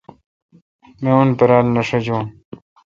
[1.01, 2.25] می اں پیار نہ ݭجون۔